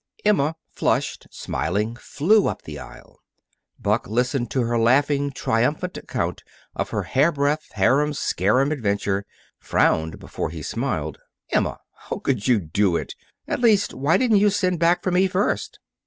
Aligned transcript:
Emma, 0.25 0.55
flushed, 0.71 1.27
smiling, 1.29 1.95
flew 1.95 2.47
up 2.47 2.63
the 2.63 2.79
aisle. 2.79 3.19
Buck, 3.79 4.07
listening 4.07 4.47
to 4.47 4.61
her 4.63 4.79
laughing, 4.79 5.29
triumphant 5.29 5.95
account 5.95 6.41
of 6.75 6.89
her 6.89 7.03
hairbreadth, 7.03 7.73
harum 7.73 8.13
scarum 8.15 8.71
adventure, 8.71 9.27
frowned 9.59 10.17
before 10.17 10.49
he 10.49 10.63
smiled. 10.63 11.19
"Emma, 11.51 11.77
how 12.09 12.17
could 12.17 12.47
you 12.47 12.59
do 12.59 12.95
it! 12.97 13.13
At 13.47 13.59
least, 13.59 13.93
why 13.93 14.17
didn't 14.17 14.37
you 14.37 14.49
send 14.49 14.79
back 14.79 15.03
for 15.03 15.11
me 15.11 15.27
first?" 15.27 15.77